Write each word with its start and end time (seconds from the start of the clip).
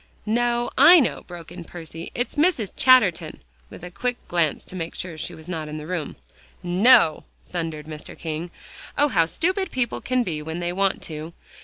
"No, 0.25 0.71
I 0.79 0.99
know," 0.99 1.21
broke 1.27 1.51
in 1.51 1.63
Percy, 1.63 2.09
"it's 2.15 2.33
Mrs. 2.33 2.71
Chatterton," 2.75 3.43
with 3.69 3.83
a 3.83 3.91
quick 3.91 4.17
glance 4.27 4.65
to 4.65 4.75
make 4.75 4.95
sure 4.95 5.11
that 5.11 5.19
she 5.19 5.35
was 5.35 5.47
not 5.47 5.67
in 5.67 5.77
the 5.77 5.85
room. 5.85 6.15
"NO!" 6.63 7.23
thundered 7.47 7.85
Mr. 7.85 8.17
King. 8.17 8.49
"Oh! 8.97 9.09
how 9.09 9.27
stupid 9.27 9.69
people 9.69 10.01
can 10.01 10.23
be 10.23 10.41
when 10.41 10.59
they 10.59 10.73
want 10.73 11.03
to. 11.03 11.33